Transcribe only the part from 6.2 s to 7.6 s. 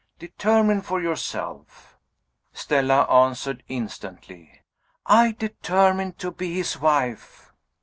be his wife!"